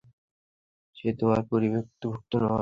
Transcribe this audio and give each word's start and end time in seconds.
সে 0.97 1.07
তোমার 1.19 1.39
পরিবারভুক্ত 1.51 2.31
নয়। 2.43 2.59